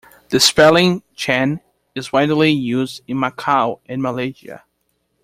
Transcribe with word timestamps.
The 0.29 0.39
spelling, 0.39 1.03
Chan, 1.13 1.59
is 1.93 2.11
widely 2.11 2.49
used 2.49 3.03
in 3.05 3.19
Macao 3.19 3.81
and 3.85 4.01
Malaysia. 4.01 4.63